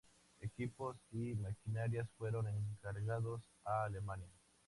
[0.39, 4.31] Equipos y maquinarias fueron encargados a Alemania.